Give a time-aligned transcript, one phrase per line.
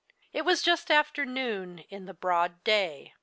[0.33, 3.13] It was just after noon, in the broad day.